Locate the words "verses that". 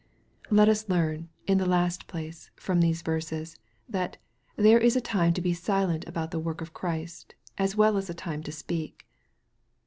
3.03-4.17